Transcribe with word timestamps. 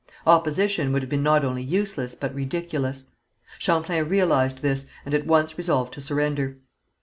Opposition 0.25 0.91
would 0.91 1.03
have 1.03 1.09
been 1.11 1.21
not 1.21 1.45
only 1.45 1.61
useless, 1.61 2.15
but 2.15 2.33
ridiculous. 2.33 3.09
Champlain 3.59 4.05
realized 4.09 4.63
this, 4.63 4.87
and 5.05 5.13
at 5.13 5.27
once 5.27 5.59
resolved 5.59 5.93
to 5.93 6.01
surrender. 6.01 6.57